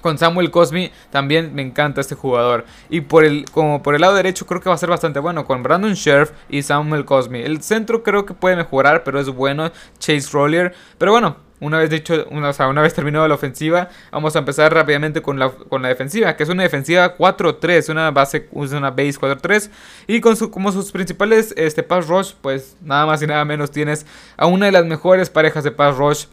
con 0.01 0.17
Samuel 0.17 0.51
Cosmi 0.51 0.91
también 1.09 1.53
me 1.53 1.61
encanta 1.61 2.01
este 2.01 2.15
jugador. 2.15 2.65
Y 2.89 3.01
por 3.01 3.23
el, 3.23 3.45
como 3.51 3.81
por 3.81 3.95
el 3.95 4.01
lado 4.01 4.15
derecho 4.15 4.45
creo 4.45 4.61
que 4.61 4.69
va 4.69 4.75
a 4.75 4.79
ser 4.79 4.89
bastante 4.89 5.19
bueno 5.19 5.45
con 5.45 5.63
Brandon 5.63 5.95
Scherf 5.95 6.31
y 6.49 6.63
Samuel 6.63 7.05
Cosmi. 7.05 7.39
El 7.41 7.61
centro 7.61 8.03
creo 8.03 8.25
que 8.25 8.33
puede 8.33 8.55
mejorar, 8.55 9.03
pero 9.03 9.19
es 9.19 9.29
bueno. 9.29 9.71
Chase 9.99 10.29
Roller. 10.31 10.73
Pero 10.97 11.11
bueno, 11.11 11.37
una 11.61 11.77
vez 11.77 11.91
dicho, 11.91 12.25
una, 12.31 12.51
una 12.67 12.81
vez 12.81 12.93
terminado 12.93 13.27
la 13.27 13.35
ofensiva, 13.35 13.89
vamos 14.11 14.35
a 14.35 14.39
empezar 14.39 14.73
rápidamente 14.73 15.21
con 15.21 15.37
la, 15.37 15.51
con 15.51 15.83
la 15.83 15.89
defensiva, 15.89 16.35
que 16.35 16.41
es 16.41 16.49
una 16.49 16.63
defensiva 16.63 17.15
4-3, 17.15 17.89
una 17.91 18.09
base, 18.09 18.49
una 18.51 18.89
base 18.89 19.19
4-3. 19.19 19.69
Y 20.07 20.21
con 20.21 20.35
su, 20.35 20.49
como 20.49 20.71
sus 20.71 20.91
principales 20.91 21.53
este, 21.55 21.83
pass 21.83 22.07
rush, 22.07 22.33
pues 22.41 22.75
nada 22.81 23.05
más 23.05 23.21
y 23.21 23.27
nada 23.27 23.45
menos 23.45 23.69
tienes 23.69 24.07
a 24.37 24.47
una 24.47 24.65
de 24.65 24.71
las 24.71 24.85
mejores 24.85 25.29
parejas 25.29 25.63
de 25.63 25.71
pass 25.71 25.95
rush 25.95 26.25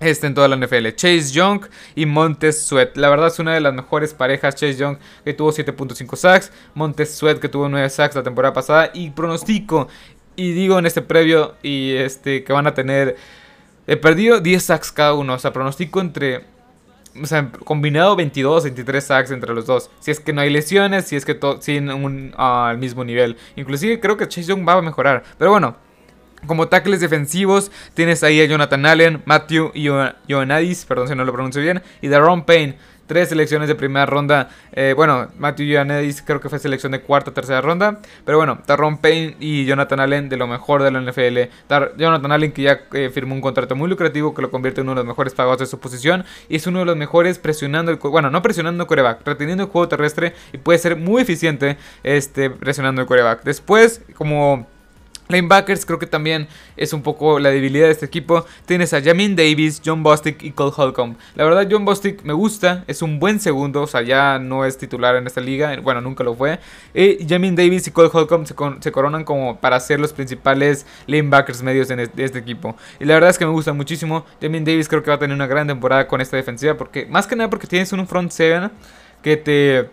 este 0.00 0.26
en 0.26 0.34
toda 0.34 0.48
la 0.48 0.56
NFL. 0.56 0.88
Chase 0.94 1.32
Young 1.32 1.62
y 1.94 2.06
Montes 2.06 2.62
Sweat. 2.62 2.96
La 2.96 3.08
verdad 3.08 3.28
es 3.28 3.38
una 3.38 3.54
de 3.54 3.60
las 3.60 3.74
mejores 3.74 4.14
parejas. 4.14 4.54
Chase 4.54 4.76
Young 4.76 4.98
que 5.24 5.32
tuvo 5.34 5.52
7.5 5.52 6.16
sacks. 6.16 6.52
Montes 6.74 7.14
Sweat 7.14 7.38
que 7.38 7.48
tuvo 7.48 7.68
9 7.68 7.88
sacks 7.88 8.14
la 8.14 8.22
temporada 8.22 8.52
pasada. 8.52 8.90
Y 8.92 9.10
pronostico. 9.10 9.88
Y 10.36 10.52
digo 10.52 10.78
en 10.78 10.86
este 10.86 11.02
previo. 11.02 11.54
Y 11.62 11.92
este 11.92 12.44
que 12.44 12.52
van 12.52 12.66
a 12.66 12.74
tener. 12.74 13.16
He 13.86 13.96
perdido 13.96 14.40
10 14.40 14.62
sacks 14.62 14.92
cada 14.92 15.14
uno. 15.14 15.34
O 15.34 15.38
sea, 15.38 15.52
pronostico 15.52 16.00
entre. 16.00 16.44
O 17.20 17.24
sea, 17.24 17.50
combinado 17.64 18.14
22, 18.14 18.64
23 18.64 19.02
sacks 19.02 19.30
entre 19.30 19.54
los 19.54 19.64
dos. 19.64 19.90
Si 20.00 20.10
es 20.10 20.20
que 20.20 20.34
no 20.34 20.42
hay 20.42 20.50
lesiones, 20.50 21.06
si 21.06 21.16
es 21.16 21.24
que 21.24 21.38
sin 21.60 21.90
un, 21.90 22.34
al 22.36 22.76
mismo 22.76 23.04
nivel. 23.04 23.38
Inclusive 23.56 24.00
creo 24.00 24.18
que 24.18 24.28
Chase 24.28 24.48
Young 24.48 24.68
va 24.68 24.74
a 24.74 24.82
mejorar. 24.82 25.22
Pero 25.38 25.50
bueno, 25.50 25.76
Como 26.46 26.68
tackles 26.68 27.00
defensivos 27.00 27.70
tienes 27.94 28.22
ahí 28.22 28.40
a 28.40 28.44
Jonathan 28.44 28.86
Allen, 28.86 29.22
Matthew 29.24 29.72
Ioannidis, 29.74 30.84
perdón 30.84 31.08
si 31.08 31.14
no 31.14 31.24
lo 31.24 31.32
pronuncio 31.32 31.60
bien, 31.62 31.82
y 32.00 32.08
Daron 32.08 32.44
Payne 32.44 32.76
tres 33.06 33.28
selecciones 33.28 33.68
de 33.68 33.74
primera 33.74 34.06
ronda. 34.06 34.50
Eh, 34.72 34.92
bueno, 34.96 35.28
Matthew 35.38 35.66
Ioannidis 35.66 36.22
creo 36.22 36.40
que 36.40 36.48
fue 36.48 36.58
selección 36.58 36.92
de 36.92 37.00
cuarta, 37.00 37.32
tercera 37.32 37.60
ronda. 37.60 38.00
Pero 38.24 38.38
bueno, 38.38 38.58
Tarron 38.66 38.98
Payne 38.98 39.36
y 39.40 39.64
Jonathan 39.64 40.00
Allen 40.00 40.28
de 40.28 40.36
lo 40.36 40.46
mejor 40.46 40.82
de 40.82 40.90
la 40.90 41.00
NFL. 41.00 41.38
Jonathan 41.96 42.32
Allen 42.32 42.52
que 42.52 42.62
ya 42.62 42.80
eh, 42.92 43.10
firmó 43.12 43.34
un 43.34 43.40
contrato 43.40 43.74
muy 43.74 43.88
lucrativo 43.88 44.34
que 44.34 44.42
lo 44.42 44.50
convierte 44.50 44.80
en 44.80 44.86
uno 44.86 44.94
de 44.94 45.04
los 45.04 45.06
mejores 45.06 45.34
pagados 45.34 45.58
de 45.58 45.66
su 45.66 45.78
posición. 45.78 46.24
Y 46.48 46.56
es 46.56 46.66
uno 46.66 46.80
de 46.80 46.84
los 46.84 46.96
mejores 46.96 47.38
presionando 47.38 47.90
el 47.90 47.98
bueno, 47.98 48.30
no 48.30 48.42
presionando 48.42 48.82
el 48.82 48.88
coreback, 48.88 49.26
reteniendo 49.26 49.64
el 49.64 49.70
juego 49.70 49.88
terrestre 49.88 50.34
y 50.52 50.58
puede 50.58 50.78
ser 50.78 50.96
muy 50.96 51.22
eficiente 51.22 51.76
este, 52.02 52.50
presionando 52.50 53.00
el 53.00 53.06
coreback. 53.06 53.42
Después, 53.44 54.02
como 54.14 54.66
Lanebackers 55.28 55.86
creo 55.86 55.98
que 55.98 56.06
también 56.06 56.48
es 56.76 56.92
un 56.92 57.02
poco 57.02 57.38
la 57.38 57.50
debilidad 57.50 57.86
de 57.86 57.92
este 57.92 58.06
equipo. 58.06 58.44
Tienes 58.66 58.92
a 58.92 59.02
Jamin 59.02 59.36
Davis, 59.36 59.82
John 59.84 60.02
Bostic 60.02 60.42
y 60.42 60.52
Cole 60.52 60.72
Holcomb. 60.76 61.16
La 61.34 61.44
verdad 61.44 61.66
John 61.70 61.84
Bostic 61.84 62.22
me 62.24 62.32
gusta, 62.32 62.84
es 62.86 63.02
un 63.02 63.18
buen 63.18 63.40
segundo, 63.40 63.82
o 63.82 63.86
sea, 63.86 64.02
ya 64.02 64.38
no 64.38 64.64
es 64.64 64.78
titular 64.78 65.16
en 65.16 65.26
esta 65.26 65.40
liga, 65.40 65.76
bueno, 65.82 66.00
nunca 66.00 66.24
lo 66.24 66.34
fue. 66.34 66.58
Y 66.94 67.26
Jamin 67.28 67.56
Davis 67.56 67.86
y 67.86 67.90
Cole 67.90 68.10
Holcomb 68.12 68.46
se, 68.46 68.92
coronan 68.92 69.24
como 69.24 69.58
para 69.58 69.80
ser 69.80 70.00
los 70.00 70.12
principales 70.12 70.86
lanebackers 71.06 71.62
medios 71.62 71.88
de 71.88 72.10
este 72.16 72.38
equipo. 72.38 72.76
Y 73.00 73.04
la 73.04 73.14
verdad 73.14 73.30
es 73.30 73.38
que 73.38 73.46
me 73.46 73.52
gusta 73.52 73.72
muchísimo. 73.72 74.24
Jamin 74.40 74.64
Davis 74.64 74.88
creo 74.88 75.02
que 75.02 75.10
va 75.10 75.16
a 75.16 75.18
tener 75.18 75.34
una 75.34 75.46
gran 75.46 75.66
temporada 75.66 76.06
con 76.06 76.20
esta 76.20 76.36
defensiva, 76.36 76.74
porque 76.74 77.06
más 77.06 77.26
que 77.26 77.36
nada 77.36 77.50
porque 77.50 77.66
tienes 77.66 77.92
un 77.92 78.06
front 78.06 78.30
seven 78.30 78.70
que 79.22 79.36
te 79.36 79.90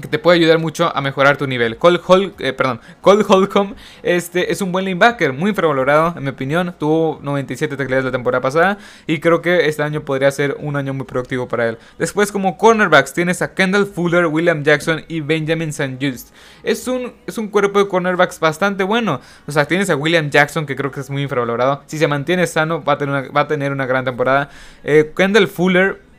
que 0.00 0.08
te 0.08 0.18
puede 0.18 0.38
ayudar 0.38 0.58
mucho 0.58 0.94
a 0.94 1.00
mejorar 1.00 1.36
tu 1.36 1.46
nivel. 1.46 1.76
Cole, 1.76 2.00
eh, 2.38 2.52
perdón, 2.52 2.80
Holcomb 3.02 3.74
este, 4.02 4.52
es 4.52 4.60
un 4.62 4.72
buen 4.72 4.84
linebacker, 4.84 5.32
muy 5.32 5.50
infravalorado 5.50 6.14
en 6.16 6.24
mi 6.24 6.30
opinión. 6.30 6.74
Tuvo 6.78 7.18
97 7.22 7.76
tecleadas 7.76 8.04
la 8.04 8.10
temporada 8.10 8.40
pasada 8.40 8.78
y 9.06 9.18
creo 9.20 9.42
que 9.42 9.66
este 9.66 9.82
año 9.82 10.02
podría 10.02 10.30
ser 10.30 10.56
un 10.58 10.76
año 10.76 10.94
muy 10.94 11.06
productivo 11.06 11.48
para 11.48 11.68
él. 11.68 11.78
Después 11.98 12.32
como 12.32 12.56
cornerbacks 12.56 13.12
tienes 13.12 13.42
a 13.42 13.54
Kendall 13.54 13.86
Fuller, 13.86 14.26
William 14.26 14.62
Jackson 14.62 15.04
y 15.08 15.20
Benjamin 15.20 15.70
St. 15.70 15.98
Just. 16.00 16.34
Es 16.62 16.86
un, 16.88 17.12
es 17.26 17.38
un 17.38 17.48
cuerpo 17.48 17.78
de 17.78 17.88
cornerbacks 17.88 18.40
bastante 18.40 18.84
bueno. 18.84 19.20
O 19.46 19.52
sea, 19.52 19.66
tienes 19.66 19.90
a 19.90 19.96
William 19.96 20.30
Jackson 20.30 20.66
que 20.66 20.76
creo 20.76 20.90
que 20.90 21.00
es 21.00 21.10
muy 21.10 21.22
infravalorado. 21.22 21.82
Si 21.86 21.98
se 21.98 22.08
mantiene 22.08 22.46
sano 22.46 22.82
va 22.82 22.94
a 22.94 22.98
tener 22.98 23.14
una, 23.14 23.28
va 23.30 23.40
a 23.42 23.48
tener 23.48 23.72
una 23.72 23.86
gran 23.86 24.04
temporada. 24.04 24.50
Eh, 24.84 25.12
Kendall 25.16 25.48
Fuller 25.48 26.09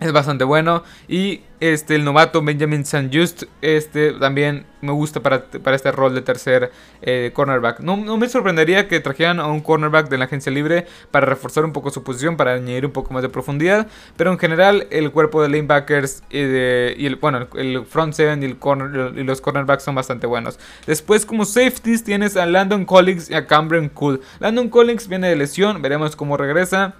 es 0.00 0.12
bastante 0.12 0.44
bueno. 0.44 0.82
Y 1.08 1.42
este, 1.60 1.94
el 1.94 2.04
novato 2.04 2.42
Benjamin 2.42 2.80
St. 2.80 3.10
Just 3.12 3.44
este, 3.60 4.14
también 4.14 4.64
me 4.80 4.92
gusta 4.92 5.20
para, 5.20 5.44
para 5.44 5.76
este 5.76 5.92
rol 5.92 6.14
de 6.14 6.22
tercer 6.22 6.72
eh, 7.02 7.32
cornerback. 7.34 7.80
No, 7.80 7.96
me 7.96 8.28
sorprendería 8.28 8.88
que 8.88 8.98
trajeran 9.00 9.40
a 9.40 9.46
un 9.46 9.60
cornerback 9.60 10.08
de 10.08 10.16
la 10.16 10.24
agencia 10.24 10.50
libre 10.50 10.86
para 11.10 11.26
reforzar 11.26 11.66
un 11.66 11.72
poco 11.72 11.90
su 11.90 12.02
posición, 12.02 12.38
para 12.38 12.54
añadir 12.54 12.86
un 12.86 12.92
poco 12.92 13.12
más 13.12 13.22
de 13.22 13.28
profundidad. 13.28 13.88
Pero 14.16 14.32
en 14.32 14.38
general, 14.38 14.86
el 14.90 15.10
cuerpo 15.10 15.42
de 15.42 15.50
lanebackers 15.50 16.22
y, 16.30 16.40
de, 16.40 16.94
y 16.96 17.04
el, 17.04 17.16
bueno, 17.16 17.46
el 17.54 17.84
front 17.84 18.14
seven 18.14 18.42
y, 18.42 18.46
el 18.46 18.58
corner, 18.58 19.18
y 19.18 19.22
los 19.22 19.42
cornerbacks 19.42 19.82
son 19.82 19.94
bastante 19.94 20.26
buenos. 20.26 20.58
Después, 20.86 21.26
como 21.26 21.44
safeties, 21.44 22.02
tienes 22.02 22.38
a 22.38 22.46
Landon 22.46 22.86
Collins 22.86 23.30
y 23.30 23.34
a 23.34 23.46
Cameron 23.46 23.90
Cool. 23.90 24.22
Landon 24.38 24.70
Collins 24.70 25.08
viene 25.08 25.28
de 25.28 25.36
lesión, 25.36 25.82
veremos 25.82 26.16
cómo 26.16 26.38
regresa. 26.38 26.94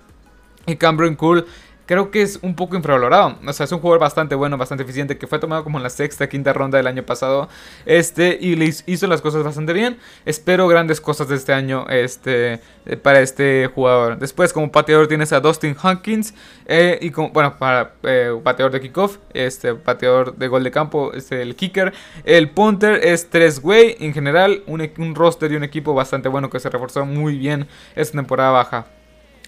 Y 0.66 0.76
Cameron 0.76 1.16
Cool 1.16 1.46
creo 1.90 2.12
que 2.12 2.22
es 2.22 2.38
un 2.42 2.54
poco 2.54 2.76
infravalorado. 2.76 3.36
O 3.44 3.52
sea, 3.52 3.64
es 3.64 3.72
un 3.72 3.80
jugador 3.80 3.98
bastante 3.98 4.36
bueno, 4.36 4.56
bastante 4.56 4.84
eficiente, 4.84 5.18
que 5.18 5.26
fue 5.26 5.40
tomado 5.40 5.64
como 5.64 5.76
en 5.78 5.82
la 5.82 5.90
sexta, 5.90 6.28
quinta 6.28 6.52
ronda 6.52 6.78
del 6.78 6.86
año 6.86 7.02
pasado. 7.02 7.48
Este, 7.84 8.38
y 8.40 8.54
le 8.54 8.72
hizo 8.86 9.08
las 9.08 9.20
cosas 9.20 9.42
bastante 9.42 9.72
bien. 9.72 9.98
Espero 10.24 10.68
grandes 10.68 11.00
cosas 11.00 11.26
de 11.26 11.34
este 11.34 11.52
año 11.52 11.88
este, 11.88 12.60
eh, 12.86 12.96
para 12.96 13.18
este 13.18 13.68
jugador. 13.74 14.20
Después, 14.20 14.52
como 14.52 14.70
pateador, 14.70 15.08
tienes 15.08 15.32
a 15.32 15.40
Dustin 15.40 15.74
Hawkins. 15.82 16.32
Eh, 16.66 16.96
y 17.02 17.10
como, 17.10 17.30
bueno, 17.30 17.58
para 17.58 17.94
eh, 18.04 18.38
pateador 18.40 18.70
de 18.70 18.80
kickoff, 18.82 19.18
este, 19.34 19.74
pateador 19.74 20.36
de 20.36 20.46
gol 20.46 20.62
de 20.62 20.70
campo, 20.70 21.12
es 21.12 21.32
el 21.32 21.56
kicker. 21.56 21.92
El 22.22 22.50
punter 22.50 23.04
es 23.04 23.28
tres 23.30 23.58
way. 23.64 23.96
En 23.98 24.14
general, 24.14 24.62
un, 24.68 24.88
un 24.98 25.14
roster 25.16 25.50
y 25.50 25.56
un 25.56 25.64
equipo 25.64 25.92
bastante 25.92 26.28
bueno 26.28 26.50
que 26.50 26.60
se 26.60 26.70
reforzó 26.70 27.04
muy 27.04 27.36
bien 27.36 27.66
esta 27.96 28.16
temporada 28.16 28.52
baja. 28.52 28.86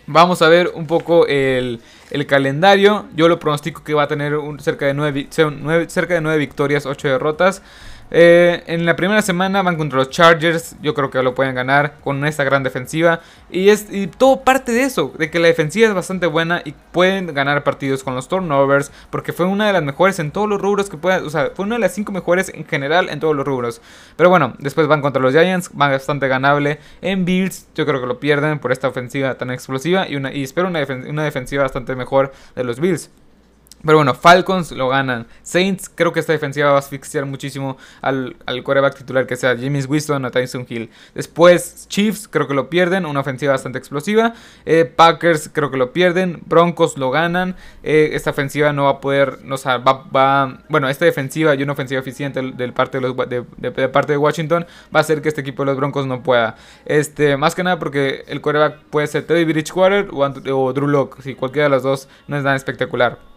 Vamos 0.07 0.43
a 0.43 0.49
ver 0.49 0.73
un 0.75 0.89
poco 0.89 1.29
el, 1.29 1.81
calendario. 2.27 3.07
Yo 3.15 3.29
lo 3.29 3.39
pronostico 3.39 3.83
que 3.83 3.95
va 3.95 4.05
a 4.05 4.09
tener 4.09 4.35
cerca, 4.59 4.87
de 4.87 4.95
9, 4.95 5.29
cerca 5.89 6.15
de 6.15 6.21
9 6.21 6.39
victorias, 6.39 6.87
8 6.87 7.09
derrotas. 7.09 7.63
Eh, 8.15 8.63
en 8.67 8.85
la 8.85 8.95
primera 8.95 9.23
semana 9.23 9.63
van 9.63 9.77
contra 9.79 9.99
los 9.99 10.11
Chargers. 10.11 10.77
Yo 10.83 10.93
creo 10.93 11.11
que 11.11 11.23
lo 11.23 11.35
pueden 11.35 11.55
ganar 11.55 11.95
con 12.05 12.25
esta 12.27 12.45
gran 12.45 12.63
defensiva. 12.63 13.21
Y, 13.51 13.71
es, 13.71 13.87
todo 14.19 14.43
parte 14.43 14.73
de 14.73 14.83
eso, 14.83 15.15
de 15.19 15.31
que 15.31 15.39
la 15.39 15.49
defensiva 15.49 15.89
es 15.89 15.95
bastante 15.95 16.27
buena 16.27 16.61
y 16.63 16.75
pueden 16.93 17.33
ganar 17.33 17.65
partidos 17.65 18.05
con 18.05 18.15
los 18.15 18.29
turnovers. 18.29 18.93
Porque 19.09 19.33
fue 19.33 19.47
una 19.47 19.67
de 19.67 19.73
las 19.73 19.83
mejores 19.83 20.19
en 20.19 20.31
todos 20.31 20.47
los 20.47 20.61
rubros 20.61 20.91
que 20.91 20.99
puedan. 20.99 21.25
O 21.25 21.31
sea, 21.31 21.53
fue 21.55 21.65
una 21.65 21.77
de 21.77 21.81
las 21.81 21.95
5 21.95 22.13
mejores 22.13 22.53
en 22.55 22.67
general 22.67 23.09
en 23.09 23.19
todos 23.19 23.35
los 23.35 23.47
rubros. 23.47 23.81
Pero 24.17 24.29
bueno, 24.29 24.55
después 24.59 24.87
van 24.87 25.01
contra 25.01 25.23
los 25.23 25.33
Giants. 25.33 25.71
Van 25.73 25.91
bastante 25.91 26.29
ganable. 26.29 26.81
En 27.01 27.25
Bills, 27.25 27.69
yo 27.75 27.87
creo 27.87 28.03
que 28.03 28.07
lo 28.07 28.21
pierden 28.21 28.59
por 28.59 28.73
esta 28.73 28.89
ofensiva 28.89 29.37
tan 29.37 29.51
explosiva. 29.51 30.07
Y, 30.07 30.17
una, 30.17 30.35
y 30.35 30.43
espero 30.43 30.69
una, 30.69 30.87
una 31.09 31.25
defensiva 31.25 31.63
bastante 31.63 31.97
mejor 31.97 32.02
de 32.55 32.65
los 32.65 32.81
Bills. 32.81 33.11
Pero 33.85 33.99
bueno, 33.99 34.15
Falcons 34.15 34.71
lo 34.73 34.89
ganan. 34.89 35.27
Saints, 35.43 35.91
creo 35.93 36.13
que 36.13 36.21
esta 36.21 36.33
defensiva 36.33 36.71
va 36.71 36.77
a 36.77 36.79
asfixiar 36.79 37.27
muchísimo 37.27 37.77
al, 38.01 38.37
al 38.47 38.63
quarterback 38.63 38.97
titular 38.97 39.27
que 39.27 39.37
sea 39.37 39.57
James 39.57 39.87
Winston 39.89 40.25
o 40.25 40.31
Tyson 40.31 40.67
Hill. 40.69 40.91
Después, 41.15 41.87
Chiefs, 41.89 42.29
creo 42.29 42.47
que 42.47 42.55
lo 42.55 42.71
pierden. 42.71 43.07
Una 43.07 43.21
ofensiva 43.21 43.53
bastante 43.53 43.79
explosiva. 43.79 44.35
Eh, 44.65 44.85
Packers, 44.85 45.51
creo 45.53 45.71
que 45.71 45.77
lo 45.77 45.93
pierden. 45.93 46.41
Broncos 46.47 46.97
lo 46.97 47.11
ganan. 47.11 47.57
Eh, 47.83 48.11
esta 48.13 48.31
ofensiva 48.31 48.73
no 48.73 48.85
va 48.85 48.91
a 48.91 49.01
poder. 49.01 49.39
No, 49.45 49.57
va, 49.57 50.59
bueno, 50.69 50.89
esta 50.89 51.05
defensiva 51.05 51.55
y 51.55 51.63
una 51.63 51.73
ofensiva 51.73 52.01
eficiente 52.01 52.41
del 52.41 52.73
parte 52.73 53.01
de, 53.01 53.89
parte 53.89 54.13
de 54.13 54.19
Washington 54.19 54.67
va 54.95 55.01
a 55.01 55.03
hacer 55.03 55.23
que 55.23 55.29
este 55.29 55.41
equipo 55.41 55.63
de 55.63 55.67
los 55.67 55.77
Broncos 55.77 56.07
no 56.07 56.23
pueda. 56.23 56.57
Este, 56.85 57.37
más 57.37 57.55
que 57.55 57.65
nada 57.65 57.79
porque 57.79 58.25
el 58.29 58.41
quarterback 58.41 58.83
puede 58.91 59.07
ser 59.07 59.27
Teddy 59.27 59.45
Bridgewater 59.45 60.09
o, 60.13 60.21
o 60.21 60.73
Drew 60.73 60.89
Locke. 60.89 61.23
Si 61.23 61.35
cualquiera 61.35 61.65
de 61.65 61.71
los 61.71 61.83
dos 61.83 62.09
no 62.29 62.37
es 62.37 62.45
nada 62.45 62.57
espectacular. 62.57 63.32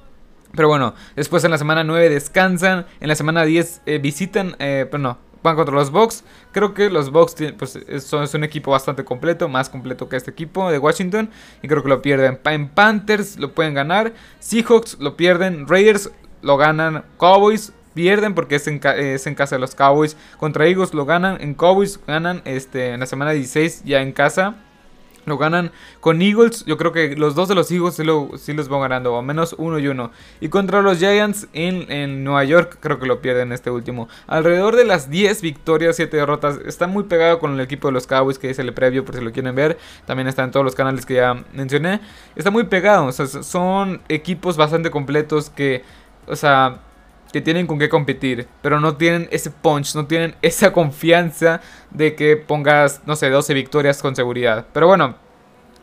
Pero 0.56 0.68
bueno, 0.68 0.94
después 1.16 1.44
en 1.44 1.52
la 1.52 1.58
semana 1.58 1.84
9 1.84 2.10
descansan. 2.10 2.86
En 3.00 3.08
la 3.08 3.16
semana 3.16 3.46
10 3.46 3.82
eh, 3.86 3.98
visitan, 4.00 4.56
eh, 4.60 4.88
pero 4.90 5.02
no, 5.02 5.18
van 5.44 5.56
contra 5.56 5.76
los 5.76 5.92
Bucks. 5.92 6.24
Creo 6.52 6.74
que 6.74 6.90
los 6.90 7.12
Bucks 7.12 7.36
pues, 7.58 7.80
son, 8.00 8.28
un 8.34 8.44
equipo 8.44 8.72
bastante 8.72 9.04
completo, 9.04 9.48
más 9.48 9.70
completo 9.70 10.10
que 10.10 10.18
este 10.18 10.32
equipo 10.32 10.70
de 10.72 10.80
Washington. 10.80 11.30
Y 11.62 11.68
creo 11.68 11.84
que 11.84 11.90
lo 11.90 12.02
pierden. 12.02 12.40
En 12.46 12.68
Panthers 12.68 13.38
lo 13.38 13.54
pueden 13.54 13.74
ganar. 13.74 14.14
Seahawks 14.40 14.98
lo 15.00 15.16
pierden. 15.16 15.68
Raiders 15.68 16.12
lo 16.42 16.58
ganan. 16.58 17.04
Cowboys 17.18 17.74
pierden 17.94 18.36
porque 18.36 18.56
es 18.56 18.68
en, 18.68 18.82
es 18.98 19.26
en 19.26 19.36
casa 19.36 19.56
de 19.56 19.62
los 19.62 19.76
Cowboys. 19.76 20.18
Contra 20.38 20.68
Eagles 20.68 20.94
lo 20.94 21.06
ganan. 21.06 21.42
En 21.42 21.54
Cowboys 21.54 22.00
ganan 22.06 22.42
este, 22.46 22.90
en 22.90 23.00
la 23.00 23.06
semana 23.06 23.32
16 23.32 23.84
ya 23.86 24.02
en 24.02 24.12
casa. 24.12 24.56
Lo 25.26 25.38
ganan 25.38 25.72
con 26.00 26.22
Eagles. 26.22 26.66
Yo 26.66 26.78
creo 26.78 26.92
que 26.92 27.16
los 27.16 27.36
dos 27.36 27.48
de 27.50 27.56
los 27.56 27.72
Eagles 27.72 27.96
sí, 27.96 28.54
los 28.54 28.70
van 28.70 28.82
ganando. 28.82 29.14
O 29.14 29.22
menos 29.22 29.56
uno 29.58 29.80
y 29.80 29.88
uno. 29.88 30.12
Y 30.40 30.50
contra 30.50 30.82
los 30.82 31.00
Giants 31.00 31.48
en, 31.54 31.92
en, 31.92 32.24
Nueva 32.24 32.44
York. 32.44 32.78
Creo 32.80 33.00
que 33.00 33.06
lo 33.06 33.22
pierden 33.22 33.52
este 33.52 33.72
último. 33.72 34.08
Alrededor 34.28 34.76
de 34.76 34.86
las 34.86 35.10
10 35.10 35.42
victorias, 35.42 35.96
7 35.96 36.16
derrotas. 36.16 36.60
Está 36.66 36.88
muy 36.88 37.04
pegado 37.04 37.40
con 37.40 37.54
el 37.54 37.60
equipo 37.60 37.88
de 37.88 37.94
los 37.94 38.08
Cowboys. 38.08 38.38
Que 38.38 38.50
es 38.50 38.60
el 38.60 38.74
previo 38.74 39.04
por 39.04 39.16
si 39.16 39.22
lo 39.22 39.32
quieren 39.32 39.56
ver. 39.56 39.78
También 40.06 40.28
está 40.28 40.44
en 40.44 40.52
todos 40.52 40.64
los 40.64 40.76
canales 40.76 41.06
que 41.06 41.16
ya 41.16 41.44
mencioné. 41.54 42.02
Está 42.36 42.52
muy 42.52 42.66
pegado. 42.66 43.08
O 43.08 43.12
sea, 43.12 43.28
son 43.28 44.02
equipos 44.10 44.58
bastante 44.58 44.92
completos 44.92 45.50
que... 45.50 45.84
O 46.28 46.36
sea, 46.36 46.80
que 47.36 47.42
tienen 47.42 47.68
con 47.68 47.78
qué 47.78 47.90
competir, 47.90 48.48
pero 48.62 48.80
no 48.80 48.96
tienen 48.96 49.28
ese 49.30 49.52
punch, 49.52 49.94
no 49.94 50.08
tienen 50.08 50.36
esa 50.42 50.72
confianza 50.72 51.60
de 51.92 52.16
que 52.16 52.38
pongas, 52.38 53.02
no 53.06 53.18
sé, 53.18 53.30
12 53.30 53.54
victorias 53.54 54.02
con 54.02 54.16
seguridad. 54.16 54.68
Pero 54.72 54.88
bueno, 54.88 55.18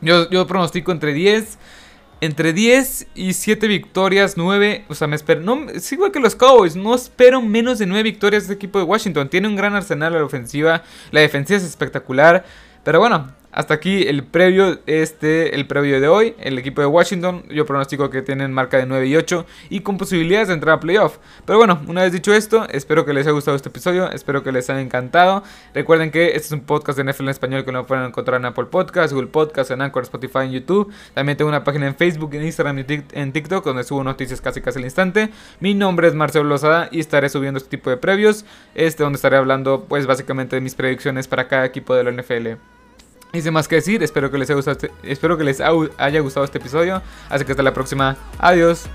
yo, 0.00 0.30
yo 0.30 0.46
pronostico 0.46 0.92
entre 0.92 1.12
10. 1.12 1.58
Entre 2.22 2.54
10 2.54 3.08
y 3.14 3.34
7 3.34 3.68
victorias, 3.68 4.38
9. 4.38 4.86
O 4.88 4.94
sea, 4.94 5.08
me 5.08 5.16
espero. 5.16 5.68
Es 5.74 5.92
igual 5.92 6.10
que 6.10 6.20
los 6.20 6.36
Cowboys. 6.36 6.74
No 6.74 6.94
espero 6.94 7.42
menos 7.42 7.78
de 7.78 7.84
9 7.84 8.02
victorias 8.02 8.44
de 8.44 8.54
este 8.54 8.54
equipo 8.54 8.78
de 8.78 8.86
Washington. 8.86 9.28
Tiene 9.28 9.46
un 9.46 9.54
gran 9.54 9.74
arsenal 9.74 10.14
a 10.14 10.20
la 10.20 10.24
ofensiva. 10.24 10.84
La 11.10 11.20
defensiva 11.20 11.58
es 11.58 11.64
espectacular. 11.64 12.46
Pero 12.82 12.98
bueno, 12.98 13.30
hasta 13.52 13.74
aquí 13.74 14.02
el 14.08 14.24
previo, 14.24 14.80
este, 14.86 15.54
el 15.54 15.66
previo 15.66 16.00
de 16.00 16.08
hoy. 16.08 16.34
El 16.38 16.58
equipo 16.58 16.80
de 16.80 16.86
Washington, 16.86 17.44
yo 17.50 17.66
pronostico 17.66 18.08
que 18.10 18.22
tienen 18.22 18.52
marca 18.52 18.78
de 18.78 18.86
9 18.86 19.06
y 19.06 19.16
8 19.16 19.46
y 19.68 19.80
con 19.80 19.98
posibilidades 19.98 20.48
de 20.48 20.54
entrar 20.54 20.76
a 20.76 20.80
playoff. 20.80 21.18
Pero 21.44 21.58
bueno, 21.58 21.80
una 21.86 22.02
vez 22.02 22.12
dicho 22.12 22.32
esto, 22.32 22.66
espero 22.70 23.04
que 23.04 23.12
les 23.12 23.26
haya 23.26 23.32
gustado 23.32 23.56
este 23.56 23.68
episodio, 23.68 24.10
espero 24.10 24.42
que 24.42 24.52
les 24.52 24.70
haya 24.70 24.80
encantado. 24.80 25.42
Recuerden 25.74 26.10
que 26.10 26.28
este 26.28 26.38
es 26.38 26.52
un 26.52 26.60
podcast 26.60 26.98
de 26.98 27.04
NFL 27.04 27.24
en 27.24 27.28
español 27.28 27.64
que 27.64 27.72
lo 27.72 27.86
pueden 27.86 28.06
encontrar 28.06 28.40
en 28.40 28.46
Apple 28.46 28.64
Podcasts, 28.66 29.12
Google 29.12 29.28
Podcasts, 29.28 29.70
en 29.70 29.82
Anchor, 29.82 30.04
Spotify, 30.04 30.40
en 30.44 30.52
YouTube. 30.52 30.90
También 31.12 31.36
tengo 31.36 31.50
una 31.50 31.62
página 31.62 31.86
en 31.86 31.94
Facebook, 31.94 32.34
en 32.34 32.44
Instagram 32.44 32.78
y 32.78 32.84
en 33.12 33.32
TikTok 33.32 33.64
donde 33.64 33.84
subo 33.84 34.02
noticias 34.02 34.40
casi 34.40 34.62
casi 34.62 34.78
al 34.78 34.84
instante. 34.86 35.30
Mi 35.60 35.74
nombre 35.74 36.08
es 36.08 36.14
Marcelo 36.14 36.44
Lozada 36.44 36.88
y 36.90 37.00
estaré 37.00 37.28
subiendo 37.28 37.58
este 37.58 37.68
tipo 37.68 37.90
de 37.90 37.98
previos, 37.98 38.46
este 38.74 39.02
donde 39.02 39.16
estaré 39.16 39.36
hablando 39.36 39.84
pues 39.88 40.06
básicamente 40.06 40.56
de 40.56 40.60
mis 40.62 40.74
predicciones 40.74 41.28
para 41.28 41.48
cada 41.48 41.66
equipo 41.66 41.94
de 41.94 42.04
la 42.04 42.12
NFL. 42.12 42.81
Sin 43.40 43.52
más 43.52 43.66
que 43.66 43.76
decir, 43.76 44.02
espero 44.02 44.30
que 44.30 44.36
les 44.36 44.50
haya 44.50 44.56
gustado 44.56 44.76
este, 44.76 44.92
espero 45.02 45.38
que 45.38 45.44
les 45.44 45.60
haya 45.60 46.20
gustado 46.20 46.44
este 46.44 46.58
episodio. 46.58 47.02
Así 47.30 47.44
que 47.44 47.52
hasta 47.52 47.62
la 47.62 47.72
próxima. 47.72 48.16
Adiós. 48.38 48.86